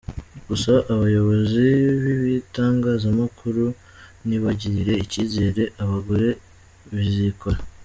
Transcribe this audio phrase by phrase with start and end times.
[0.47, 1.65] Gusa abayobozi
[2.03, 3.65] b’ibitangazamakuru
[4.27, 6.27] nibagirire icyizere abagore
[6.95, 7.59] bizikora.